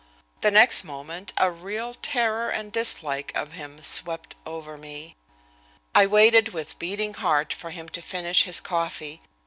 [0.41, 5.15] The next moment a real terror and dislike of him swept over me.
[5.93, 9.19] I waited with beating heart for him to finish his coffee.